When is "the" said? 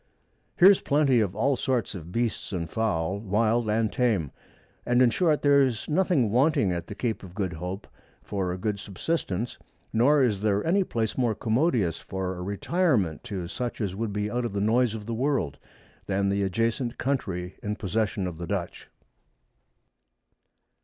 6.87-6.95, 14.53-14.59, 15.05-15.13, 16.29-16.41, 18.39-18.47